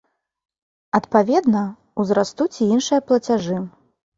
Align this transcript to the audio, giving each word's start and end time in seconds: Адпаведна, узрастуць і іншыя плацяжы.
Адпаведна, 0.99 1.63
узрастуць 2.05 2.51
і 2.61 2.71
іншыя 2.77 2.99
плацяжы. 3.11 3.63